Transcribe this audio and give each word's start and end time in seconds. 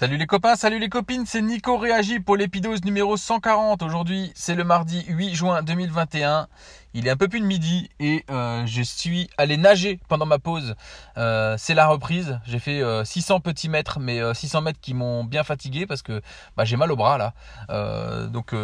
Salut 0.00 0.16
les 0.16 0.26
copains, 0.26 0.56
salut 0.56 0.78
les 0.78 0.88
copines, 0.88 1.26
c'est 1.26 1.42
Nico 1.42 1.76
Réagi 1.76 2.20
pour 2.20 2.34
l'épidose 2.34 2.82
numéro 2.86 3.18
140. 3.18 3.82
Aujourd'hui, 3.82 4.32
c'est 4.34 4.54
le 4.54 4.64
mardi 4.64 5.04
8 5.06 5.34
juin 5.34 5.62
2021. 5.62 6.48
Il 6.92 7.06
est 7.06 7.10
un 7.10 7.16
peu 7.16 7.28
plus 7.28 7.40
de 7.40 7.46
midi 7.46 7.88
et 8.00 8.24
euh, 8.30 8.66
je 8.66 8.82
suis 8.82 9.30
allé 9.38 9.56
nager 9.56 10.00
pendant 10.08 10.26
ma 10.26 10.38
pause. 10.38 10.74
Euh, 11.18 11.54
c'est 11.56 11.74
la 11.74 11.86
reprise. 11.86 12.40
J'ai 12.44 12.58
fait 12.58 12.82
600 13.04 13.36
euh, 13.36 13.38
petits 13.38 13.68
mètres, 13.68 14.00
mais 14.00 14.20
600 14.34 14.62
mètres 14.62 14.80
qui 14.80 14.94
m'ont 14.94 15.22
bien 15.22 15.44
fatigué 15.44 15.86
parce 15.86 16.02
que 16.02 16.20
bah, 16.56 16.64
j'ai 16.64 16.76
mal 16.76 16.90
au 16.90 16.96
bras 16.96 17.16
là. 17.18 18.26
donc 18.26 18.54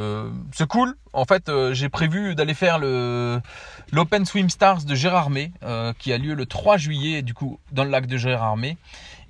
c'est 0.53 0.67
cool. 0.67 0.97
En 1.13 1.25
fait, 1.25 1.51
j'ai 1.73 1.89
prévu 1.89 2.35
d'aller 2.35 2.55
faire 2.55 2.79
l'Open 2.79 4.27
Swim 4.27 4.51
Stars 4.51 4.85
de 4.85 4.95
Gérardmer 4.95 5.53
qui 5.99 6.13
a 6.13 6.19
lieu 6.19 6.35
le 6.35 6.47
3 6.47 6.77
juillet 6.77 7.23
du 7.23 7.33
coup 7.33 7.61
dans 7.73 7.85
le 7.85 7.91
lac 7.91 8.07
de 8.07 8.17
Gérardmer. 8.17 8.77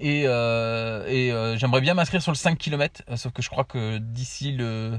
Et, 0.01 0.23
et 0.23 1.57
j'aimerais 1.59 1.81
bien 1.83 1.95
m'inscrire 1.95 2.23
sur 2.23 2.33
le 2.33 2.37
5 2.37 2.57
km, 2.57 3.03
sauf 3.17 3.33
que 3.33 3.43
je 3.43 3.51
crois 3.51 3.65
que 3.65 3.99
d'ici 3.99 4.53
le 4.53 4.99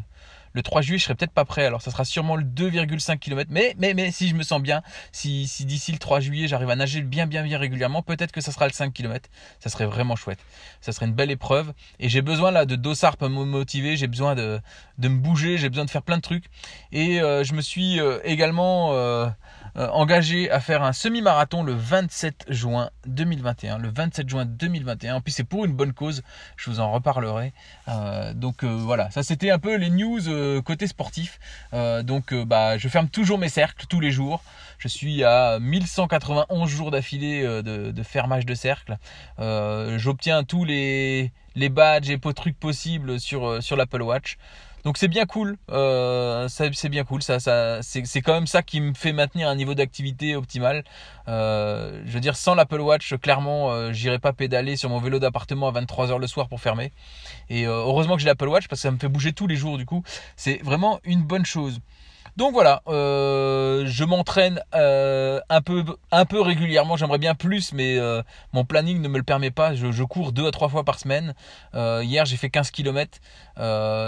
le 0.53 0.61
3 0.61 0.81
juillet, 0.81 0.97
je 0.97 1.03
serai 1.03 1.15
peut-être 1.15 1.31
pas 1.31 1.45
prêt. 1.45 1.65
Alors, 1.65 1.81
ça 1.81 1.91
sera 1.91 2.05
sûrement 2.05 2.35
le 2.35 2.43
2,5 2.43 3.19
km. 3.19 3.49
Mais, 3.51 3.75
mais, 3.77 3.93
mais, 3.93 4.11
si 4.11 4.27
je 4.27 4.35
me 4.35 4.43
sens 4.43 4.61
bien, 4.61 4.81
si, 5.11 5.47
si 5.47 5.65
d'ici 5.65 5.91
le 5.91 5.99
3 5.99 6.19
juillet, 6.19 6.47
j'arrive 6.47 6.69
à 6.69 6.75
nager 6.75 7.01
bien, 7.01 7.27
bien, 7.27 7.43
bien 7.43 7.57
régulièrement, 7.57 8.01
peut-être 8.01 8.31
que 8.31 8.41
ça 8.41 8.51
sera 8.51 8.67
le 8.67 8.73
5 8.73 8.93
km. 8.93 9.29
Ça 9.59 9.69
serait 9.69 9.85
vraiment 9.85 10.15
chouette. 10.15 10.39
Ça 10.81 10.91
serait 10.91 11.05
une 11.05 11.13
belle 11.13 11.31
épreuve. 11.31 11.73
Et 11.99 12.09
j'ai 12.09 12.21
besoin 12.21 12.51
là 12.51 12.65
de 12.65 12.75
dossard 12.75 13.17
pour 13.17 13.29
me 13.29 13.45
motiver. 13.45 13.97
J'ai 13.97 14.07
besoin 14.07 14.35
de, 14.35 14.59
de 14.97 15.07
me 15.07 15.19
bouger. 15.19 15.57
J'ai 15.57 15.69
besoin 15.69 15.85
de 15.85 15.89
faire 15.89 16.03
plein 16.03 16.17
de 16.17 16.21
trucs. 16.21 16.45
Et 16.91 17.21
euh, 17.21 17.43
je 17.43 17.53
me 17.53 17.61
suis 17.61 17.99
euh, 17.99 18.19
également 18.23 18.93
euh, 18.93 19.27
engagé 19.77 20.49
à 20.49 20.59
faire 20.59 20.83
un 20.83 20.93
semi-marathon 20.93 21.63
le 21.63 21.73
27 21.73 22.45
juin 22.49 22.89
2021. 23.05 23.77
Le 23.77 23.89
27 23.89 24.29
juin 24.29 24.45
2021. 24.45 25.15
En 25.15 25.21
plus, 25.21 25.31
c'est 25.31 25.43
pour 25.43 25.65
une 25.65 25.73
bonne 25.73 25.93
cause. 25.93 26.23
Je 26.55 26.69
vous 26.69 26.79
en 26.79 26.91
reparlerai. 26.91 27.53
donc 28.35 28.63
voilà, 28.63 29.11
ça 29.11 29.23
c'était 29.23 29.51
un 29.51 29.59
peu 29.59 29.75
les 29.75 29.89
news 29.89 30.61
côté 30.63 30.87
sportif. 30.87 31.39
Euh, 31.73 32.03
donc 32.03 32.33
euh, 32.33 32.45
bah, 32.45 32.77
je 32.77 32.87
ferme 32.87 33.09
toujours 33.09 33.37
mes 33.37 33.49
cercles 33.49 33.85
tous 33.87 33.99
les 33.99 34.11
jours. 34.11 34.43
Je 34.77 34.87
suis 34.87 35.23
à 35.23 35.59
1191 35.59 36.69
jours 36.69 36.91
d'affilée 36.91 37.43
euh, 37.43 37.61
de, 37.61 38.03
fermage 38.03 38.45
de 38.45 38.53
cercle. 38.53 38.97
J'obtiens 39.97 40.43
tous 40.43 40.65
les, 40.65 41.31
badges 41.55 42.09
et 42.09 42.19
trucs 42.19 42.59
possibles 42.59 43.19
sur 43.19 43.75
l'Apple 43.75 44.01
Watch. 44.01 44.37
Donc 44.87 44.97
c'est 44.97 45.09
bien 45.09 45.25
cool, 45.25 45.57
euh, 45.69 46.47
c'est 46.47 46.87
bien 46.87 47.03
cool. 47.03 47.21
Ça, 47.21 47.39
c'est 47.81 48.21
quand 48.21 48.31
même 48.31 48.47
ça 48.47 48.63
qui 48.63 48.79
me 48.79 48.93
fait 48.93 49.11
maintenir 49.11 49.49
un 49.49 49.55
niveau 49.55 49.73
d'activité 49.73 50.37
optimal. 50.37 50.85
Euh, 51.27 52.01
je 52.05 52.11
veux 52.13 52.21
dire, 52.21 52.37
sans 52.37 52.55
l'Apple 52.55 52.79
Watch, 52.79 53.13
clairement, 53.17 53.69
euh, 53.69 53.91
j'irai 53.91 54.17
pas 54.17 54.31
pédaler 54.31 54.77
sur 54.77 54.89
mon 54.89 54.99
vélo 54.99 55.19
d'appartement 55.19 55.67
à 55.67 55.73
23h 55.73 56.21
le 56.21 56.27
soir 56.27 56.47
pour 56.47 56.61
fermer. 56.61 56.93
Et 57.49 57.65
heureusement 57.65 58.15
que 58.15 58.21
j'ai 58.21 58.27
l'Apple 58.27 58.47
Watch 58.47 58.69
parce 58.69 58.79
que 58.79 58.87
ça 58.87 58.91
me 58.91 58.97
fait 58.97 59.09
bouger 59.09 59.33
tous 59.33 59.47
les 59.47 59.57
jours. 59.57 59.77
Du 59.77 59.85
coup, 59.85 60.03
c'est 60.37 60.63
vraiment 60.63 61.01
une 61.03 61.21
bonne 61.21 61.45
chose. 61.45 61.81
Donc 62.37 62.53
voilà, 62.53 62.81
euh, 63.77 63.85
je 63.85 64.03
m'entraîne 64.03 64.61
euh, 64.75 65.39
un 65.49 65.61
peu 65.61 65.83
un 66.11 66.25
peu 66.25 66.41
régulièrement. 66.41 66.97
J'aimerais 66.97 67.17
bien 67.17 67.35
plus, 67.35 67.73
mais 67.73 67.97
euh, 67.97 68.21
mon 68.53 68.65
planning 68.65 69.01
ne 69.01 69.07
me 69.07 69.17
le 69.17 69.23
permet 69.23 69.51
pas. 69.51 69.75
Je, 69.75 70.03
cours 70.03 70.31
deux 70.31 70.47
à 70.47 70.51
trois 70.51 70.69
fois 70.69 70.83
par 70.83 70.99
semaine. 70.99 71.33
hier, 71.73 72.25
j'ai 72.25 72.37
fait 72.37 72.49
15 72.49 72.71
km. 72.71 73.19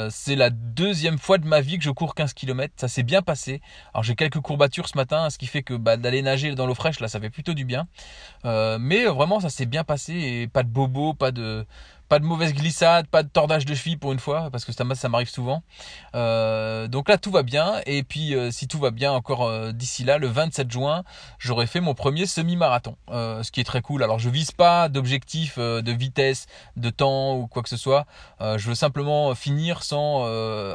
c'est 0.09 0.35
la 0.35 0.49
deuxième 0.49 1.17
fois 1.17 1.37
de 1.37 1.45
ma 1.45 1.61
vie 1.61 1.77
que 1.77 1.83
je 1.83 1.91
cours 1.91 2.15
15 2.15 2.33
km. 2.33 2.73
Ça 2.77 2.87
s'est 2.87 3.03
bien 3.03 3.21
passé. 3.21 3.61
Alors 3.93 4.03
j'ai 4.03 4.15
quelques 4.15 4.39
courbatures 4.39 4.87
ce 4.87 4.97
matin, 4.97 5.29
ce 5.29 5.37
qui 5.37 5.47
fait 5.47 5.63
que 5.63 5.73
bah, 5.73 5.97
d'aller 5.97 6.21
nager 6.21 6.55
dans 6.55 6.65
l'eau 6.65 6.75
fraîche, 6.75 6.99
là, 6.99 7.07
ça 7.07 7.19
fait 7.19 7.29
plutôt 7.29 7.53
du 7.53 7.65
bien. 7.65 7.87
mais 8.43 9.05
vraiment, 9.05 9.39
ça 9.39 9.49
s'est 9.49 9.65
bien 9.65 9.83
passé 9.83 10.13
et 10.13 10.47
pas 10.47 10.63
de 10.63 10.69
bobo, 10.69 11.13
pas 11.13 11.31
de 11.31 11.65
pas 12.09 12.17
de 12.17 12.25
mauvaise 12.25 12.53
glissade, 12.53 13.07
pas 13.07 13.21
de 13.21 13.29
tordage 13.29 13.65
de 13.65 13.75
cheville 13.75 13.95
pour 13.97 14.11
une 14.11 14.19
fois, 14.19 14.49
parce 14.51 14.65
que 14.65 14.71
ça, 14.71 14.83
ça 14.95 15.09
m'arrive 15.09 15.29
souvent. 15.29 15.61
Euh, 16.15 16.87
donc 16.87 17.07
là, 17.07 17.19
tout 17.19 17.29
va 17.29 17.43
bien. 17.43 17.81
Et 17.85 18.01
puis, 18.01 18.35
euh, 18.35 18.49
si 18.49 18.67
tout 18.67 18.79
va 18.79 18.89
bien 18.89 19.11
encore 19.11 19.43
euh, 19.43 19.71
d'ici 19.71 20.03
là, 20.03 20.17
le 20.17 20.27
27 20.27 20.71
juin, 20.71 21.03
j'aurai 21.37 21.67
fait 21.67 21.79
mon 21.79 21.93
premier 21.93 22.25
semi-marathon, 22.25 22.97
ce 23.09 23.51
qui 23.51 23.61
est 23.61 23.63
très 23.63 23.81
cool. 23.81 24.03
Alors, 24.03 24.17
je 24.17 24.29
vise 24.29 24.51
pas 24.51 24.89
d'objectif 24.89 25.59
de 25.59 25.91
vitesse, 25.91 26.47
de 26.75 26.89
temps 26.89 27.35
ou 27.35 27.47
quoi 27.47 27.61
que 27.61 27.69
ce 27.69 27.77
soit. 27.77 28.07
je 28.41 28.67
veux 28.67 28.75
simplement 28.75 29.35
finir 29.35 29.83
sans 29.83 30.25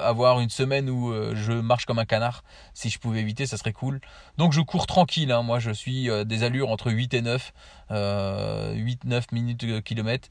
avoir 0.00 0.40
une 0.40 0.50
semaine 0.50 0.88
où 0.88 1.12
je 1.34 1.52
marche 1.52 1.84
comme 1.84 1.98
un 1.98 2.04
canard. 2.04 2.44
Si 2.74 2.90
je 2.90 2.98
pouvais 2.98 3.20
éviter, 3.20 3.46
ça 3.46 3.56
serait 3.56 3.72
cool. 3.72 4.00
Donc, 4.38 4.52
je 4.52 4.60
cours 4.60 4.86
tranquille. 4.86 5.32
Hein. 5.32 5.42
Moi, 5.42 5.58
je 5.58 5.72
suis 5.72 6.08
des 6.24 6.44
allures 6.44 6.70
entre 6.70 6.90
8 6.92 7.14
et 7.14 7.22
9, 7.22 7.52
8-9 7.90 9.22
minutes 9.32 9.82
kilomètre. 9.82 10.28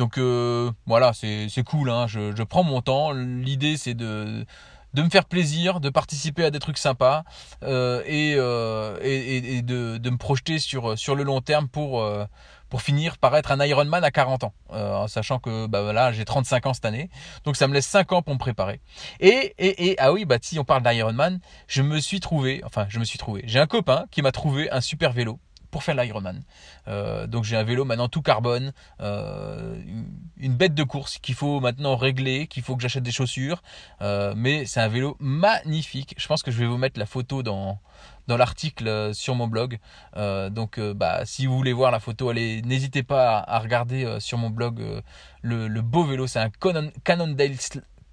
Donc 0.00 0.16
euh, 0.16 0.70
voilà, 0.86 1.12
c'est 1.12 1.62
cool, 1.64 1.90
hein. 1.90 2.06
je, 2.06 2.42
prends 2.42 2.64
mon 2.64 2.80
temps. 2.80 3.12
L'idée 3.12 3.76
c'est 3.76 3.92
de, 3.92 4.46
de 4.94 5.02
me 5.02 5.10
faire 5.10 5.26
plaisir, 5.26 5.78
de 5.78 5.90
participer 5.90 6.44
à 6.44 6.50
des 6.50 6.58
trucs 6.58 6.78
sympas 6.78 7.22
euh, 7.62 8.02
euh, 8.08 8.98
et, 9.02 9.56
et, 9.58 9.62
de, 9.62 9.98
de, 9.98 10.10
me 10.10 10.16
projeter 10.16 10.58
sur, 10.58 10.98
sur 10.98 11.14
le 11.14 11.22
long 11.22 11.42
terme 11.42 11.68
pour, 11.68 12.02
pour 12.70 12.80
finir 12.80 13.18
par 13.18 13.36
être 13.36 13.52
un 13.52 13.62
Ironman 13.62 14.02
à 14.02 14.10
40 14.10 14.44
ans, 14.44 14.54
en 14.70 15.06
sachant 15.06 15.38
que 15.38 15.66
bah, 15.66 15.92
là 15.92 16.12
j'ai 16.12 16.24
35 16.24 16.64
ans 16.64 16.72
cette 16.72 16.86
année, 16.86 17.10
donc 17.44 17.56
ça 17.56 17.68
me 17.68 17.74
laisse 17.74 17.86
5 17.86 18.10
ans 18.12 18.22
pour 18.22 18.32
me 18.32 18.38
préparer. 18.38 18.80
Et, 19.20 19.54
et, 19.58 19.90
et 19.90 20.00
ah 20.00 20.14
oui, 20.14 20.24
bah 20.24 20.38
si 20.40 20.58
on 20.58 20.64
parle 20.64 20.82
d'Ironman, 20.82 21.40
je 21.66 21.82
me 21.82 22.00
suis 22.00 22.20
trouvé, 22.20 22.62
enfin 22.64 22.86
je 22.88 22.98
me 22.98 23.04
suis 23.04 23.18
trouvé, 23.18 23.42
j'ai 23.44 23.58
un 23.58 23.66
copain 23.66 24.06
qui 24.10 24.22
m'a 24.22 24.32
trouvé 24.32 24.70
un 24.70 24.80
super 24.80 25.12
vélo 25.12 25.38
pour 25.70 25.82
faire 25.82 25.94
l'Ironman. 25.94 26.42
Euh, 26.88 27.26
donc 27.26 27.44
j'ai 27.44 27.56
un 27.56 27.62
vélo 27.62 27.84
maintenant 27.84 28.08
tout 28.08 28.22
carbone, 28.22 28.72
euh, 29.00 29.80
une 30.36 30.54
bête 30.54 30.74
de 30.74 30.82
course 30.82 31.18
qu'il 31.18 31.34
faut 31.34 31.60
maintenant 31.60 31.96
régler, 31.96 32.46
qu'il 32.46 32.62
faut 32.62 32.76
que 32.76 32.82
j'achète 32.82 33.02
des 33.02 33.12
chaussures. 33.12 33.62
Euh, 34.02 34.34
mais 34.36 34.66
c'est 34.66 34.80
un 34.80 34.88
vélo 34.88 35.16
magnifique. 35.20 36.14
Je 36.18 36.26
pense 36.26 36.42
que 36.42 36.50
je 36.50 36.58
vais 36.58 36.66
vous 36.66 36.78
mettre 36.78 36.98
la 36.98 37.06
photo 37.06 37.42
dans 37.42 37.78
dans 38.28 38.36
l'article 38.36 39.12
sur 39.12 39.34
mon 39.34 39.48
blog. 39.48 39.78
donc 40.14 40.78
bah 40.78 41.24
si 41.24 41.46
vous 41.46 41.56
voulez 41.56 41.72
voir 41.72 41.90
la 41.90 41.98
photo, 41.98 42.28
allez 42.28 42.62
n'hésitez 42.62 43.02
pas 43.02 43.38
à, 43.38 43.58
regarder 43.58 44.18
sur 44.20 44.38
mon 44.38 44.50
blog 44.50 45.02
le, 45.42 45.80
beau 45.80 46.04
vélo. 46.04 46.28
C'est 46.28 46.38
un 46.38 46.50
Canon, 46.50 46.92
Cannondale 47.02 47.56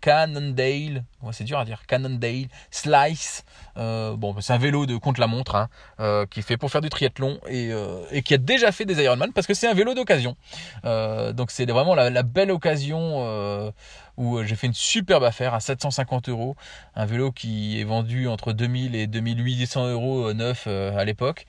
Cannondale, 0.01 1.03
c'est 1.31 1.43
dur 1.43 1.59
à 1.59 1.65
dire, 1.65 1.85
Cannondale 1.87 2.47
Slice. 2.71 3.43
Euh, 3.77 4.15
bon, 4.15 4.35
c'est 4.39 4.53
un 4.53 4.57
vélo 4.57 4.85
de 4.85 4.97
contre 4.97 5.19
la 5.19 5.27
montre 5.27 5.55
hein, 5.55 5.69
euh, 5.99 6.25
qui 6.25 6.39
est 6.39 6.43
fait 6.43 6.57
pour 6.57 6.71
faire 6.71 6.81
du 6.81 6.89
triathlon 6.89 7.39
et, 7.47 7.71
euh, 7.71 8.03
et, 8.11 8.21
qui 8.21 8.33
a 8.33 8.37
déjà 8.37 8.71
fait 8.71 8.85
des 8.85 9.03
Ironman 9.03 9.31
parce 9.33 9.47
que 9.47 9.53
c'est 9.53 9.67
un 9.67 9.73
vélo 9.73 9.93
d'occasion. 9.93 10.35
donc 10.83 11.51
c'est 11.51 11.65
vraiment 11.65 11.95
la, 11.95 12.23
belle 12.23 12.51
occasion 12.51 13.73
où 14.17 14.43
j'ai 14.43 14.55
fait 14.55 14.67
une 14.67 14.73
superbe 14.73 15.23
affaire 15.23 15.53
à 15.53 15.59
750 15.59 16.29
euros. 16.29 16.55
Un 16.95 17.05
vélo 17.05 17.31
qui 17.31 17.79
est 17.79 17.83
vendu 17.83 18.27
entre 18.27 18.53
2000 18.53 18.95
et 18.95 19.07
2800 19.07 19.87
euros 19.89 20.33
neuf 20.33 20.67
à 20.67 21.05
l'époque, 21.05 21.45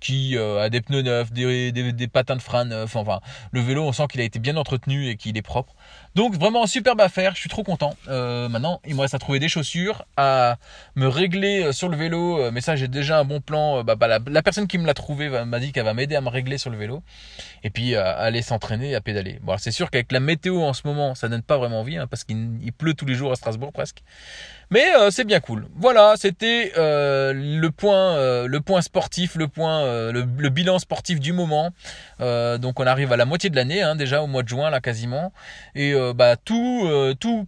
qui 0.00 0.38
a 0.38 0.68
des 0.68 0.80
pneus 0.80 1.02
neufs, 1.02 1.32
des, 1.32 2.08
patins 2.08 2.36
de 2.36 2.42
frein 2.42 2.64
neufs. 2.64 2.96
Enfin, 2.96 3.20
le 3.52 3.60
vélo, 3.60 3.82
on 3.84 3.92
sent 3.92 4.06
qu'il 4.10 4.20
a 4.20 4.24
été 4.24 4.38
bien 4.38 4.56
entretenu 4.56 5.08
et 5.08 5.16
qu'il 5.16 5.36
est 5.36 5.42
propre. 5.42 5.74
Donc 6.14 6.34
vraiment 6.34 6.66
superbe 6.66 7.00
affaire, 7.00 7.34
je 7.34 7.40
suis 7.40 7.50
trop 7.50 7.62
content. 7.62 7.94
Euh, 8.08 8.48
maintenant, 8.48 8.80
il 8.86 8.94
me 8.94 9.02
reste 9.02 9.14
à 9.14 9.18
trouver 9.18 9.38
des 9.38 9.48
chaussures, 9.48 10.06
à 10.16 10.56
me 10.94 11.08
régler 11.08 11.62
euh, 11.62 11.72
sur 11.72 11.88
le 11.88 11.96
vélo. 11.96 12.40
Euh, 12.40 12.50
mais 12.50 12.62
ça, 12.62 12.74
j'ai 12.74 12.88
déjà 12.88 13.18
un 13.18 13.24
bon 13.24 13.40
plan. 13.40 13.84
Bah, 13.84 13.96
bah, 13.96 14.18
la, 14.26 14.42
personne 14.42 14.66
qui 14.66 14.78
me 14.78 14.86
l'a 14.86 14.94
trouvé 14.94 15.28
m'a 15.44 15.58
dit 15.58 15.72
qu'elle 15.72 15.84
va 15.84 15.92
m'aider 15.92 16.16
à 16.16 16.22
me 16.22 16.30
régler 16.30 16.56
sur 16.56 16.70
le 16.70 16.78
vélo. 16.78 17.02
Et 17.64 17.70
puis 17.70 17.94
à 17.96 18.12
aller 18.12 18.40
s'entraîner, 18.40 18.94
à 18.94 19.00
pédaler. 19.02 19.38
Bon, 19.42 19.56
c'est 19.58 19.70
sûr 19.70 19.90
qu'avec 19.90 20.10
la 20.12 20.20
météo 20.20 20.62
en 20.62 20.72
ce 20.72 20.86
moment, 20.86 21.14
ça 21.16 21.28
donne 21.28 21.42
pas 21.42 21.56
vraiment 21.58 21.80
envie, 21.80 21.96
hein, 21.96 22.06
parce 22.06 22.24
qu'il 22.24 22.72
pleut 22.76 22.94
tous 22.94 23.06
les 23.06 23.14
jours 23.14 23.32
à 23.32 23.36
Strasbourg 23.36 23.72
presque. 23.72 24.02
Mais 24.70 24.84
c'est 25.10 25.24
bien 25.24 25.38
cool. 25.38 25.68
Voilà, 25.76 26.14
c'était 26.16 26.72
le 26.76 27.68
point, 27.68 28.46
le 28.46 28.60
point 28.60 28.82
sportif, 28.82 29.36
le 29.36 29.46
point, 29.46 30.10
le, 30.10 30.48
bilan 30.48 30.80
sportif 30.80 31.20
du 31.20 31.32
moment. 31.32 31.70
donc 32.18 32.80
on 32.80 32.86
arrive 32.86 33.12
à 33.12 33.16
la 33.16 33.26
moitié 33.26 33.48
de 33.48 33.54
l'année, 33.54 33.82
hein, 33.82 33.94
déjà 33.94 34.22
au 34.22 34.26
mois 34.26 34.42
de 34.42 34.48
juin 34.48 34.70
là 34.70 34.80
quasiment. 34.80 35.32
Et 35.76 35.94
bah 36.16 36.36
tout, 36.36 36.82
euh, 36.86 37.14
tout 37.14 37.46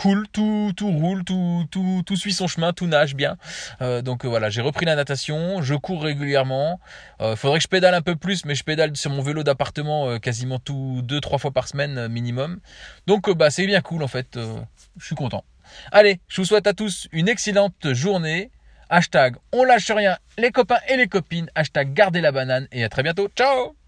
cool, 0.00 0.26
tout, 0.28 0.72
tout 0.76 0.90
roule, 0.90 1.24
tout, 1.24 1.66
tout, 1.70 2.02
tout 2.06 2.16
suit 2.16 2.32
son 2.32 2.46
chemin, 2.46 2.72
tout 2.72 2.86
nage 2.86 3.14
bien. 3.14 3.36
Euh, 3.82 4.00
donc 4.02 4.24
voilà, 4.24 4.48
j'ai 4.48 4.62
repris 4.62 4.86
la 4.86 4.96
natation, 4.96 5.60
je 5.62 5.74
cours 5.74 6.02
régulièrement. 6.02 6.80
Il 7.20 7.36
faudrait 7.36 7.58
que 7.58 7.64
je 7.64 7.68
pédale 7.68 7.94
un 7.94 8.00
peu 8.00 8.16
plus, 8.16 8.44
mais 8.44 8.54
je 8.54 8.64
pédale 8.64 8.96
sur 8.96 9.10
mon 9.10 9.22
vélo 9.22 9.42
d'appartement 9.42 10.18
quasiment 10.18 10.58
tout 10.58 11.02
deux, 11.04 11.20
trois 11.20 11.38
fois 11.38 11.50
par 11.50 11.68
semaine 11.68 12.08
minimum. 12.08 12.60
Donc 13.06 13.30
bah 13.30 13.50
c'est 13.50 13.66
bien 13.66 13.80
cool 13.82 14.02
en 14.02 14.08
fait. 14.08 14.38
je 14.98 15.04
suis 15.04 15.16
content. 15.16 15.44
Allez, 15.92 16.20
je 16.28 16.40
vous 16.40 16.46
souhaite 16.46 16.66
à 16.66 16.72
tous 16.72 17.08
une 17.12 17.28
excellente 17.28 17.92
journée. 17.92 18.50
Hashtag 18.88 19.36
on 19.52 19.64
lâche 19.64 19.90
rien 19.90 20.16
les 20.38 20.50
copains 20.50 20.80
et 20.88 20.96
les 20.96 21.06
copines. 21.06 21.50
Hashtag 21.54 21.92
gardez 21.92 22.20
la 22.20 22.32
banane 22.32 22.66
et 22.72 22.82
à 22.82 22.88
très 22.88 23.02
bientôt. 23.02 23.28
Ciao 23.36 23.79